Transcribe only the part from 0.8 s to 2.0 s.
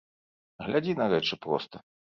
на рэчы проста.